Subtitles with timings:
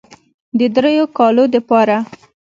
[0.57, 1.97] د دريو کالو دپاره